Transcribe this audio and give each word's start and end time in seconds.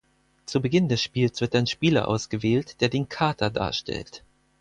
Zu 0.47 0.63
Beginn 0.63 0.89
des 0.89 0.99
Spiels 1.03 1.41
wird 1.41 1.55
ein 1.55 1.67
Spieler 1.67 2.07
ausgewählt, 2.07 2.81
der 2.81 2.89
den 2.89 3.07
Kater 3.07 3.51
darstellt. 3.51 4.23